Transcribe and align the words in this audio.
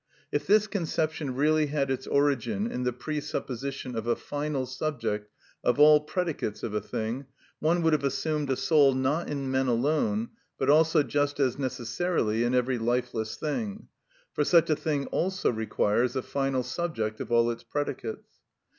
If 0.31 0.47
this 0.47 0.65
conception 0.65 1.35
really 1.35 1.67
had 1.67 1.91
its 1.91 2.07
origin 2.07 2.65
in 2.71 2.85
the 2.85 2.91
presupposition 2.91 3.95
of 3.95 4.07
a 4.07 4.15
final 4.15 4.65
subject 4.65 5.29
of 5.63 5.79
all 5.79 5.99
predicates 5.99 6.63
of 6.63 6.73
a 6.73 6.81
thing, 6.81 7.27
one 7.59 7.83
would 7.83 7.93
have 7.93 8.03
assumed 8.03 8.49
a 8.49 8.55
soul 8.55 8.95
not 8.95 9.29
in 9.29 9.51
men 9.51 9.67
alone, 9.67 10.29
but 10.57 10.71
also 10.71 11.03
just 11.03 11.39
as 11.39 11.59
necessarily 11.59 12.43
in 12.43 12.55
every 12.55 12.79
lifeless 12.79 13.35
thing, 13.35 13.89
for 14.33 14.43
such 14.43 14.71
a 14.71 14.75
thing 14.75 15.05
also 15.11 15.51
requires 15.51 16.15
a 16.15 16.23
final 16.23 16.63
subject 16.63 17.21
of 17.21 17.31
all 17.31 17.51
its 17.51 17.61
predicates. 17.61 18.39